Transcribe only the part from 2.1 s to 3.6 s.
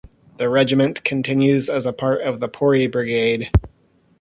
of the Pori Brigade.